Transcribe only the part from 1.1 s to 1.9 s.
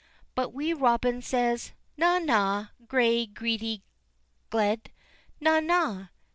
says: